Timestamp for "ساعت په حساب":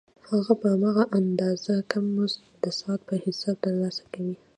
2.79-3.55